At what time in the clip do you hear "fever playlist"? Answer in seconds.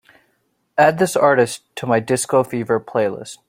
2.43-3.37